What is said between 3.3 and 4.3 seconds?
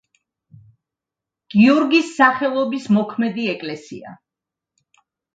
ეკლესია.